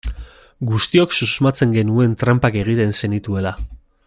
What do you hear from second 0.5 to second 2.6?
Guztiok susmatzen genuen tranpak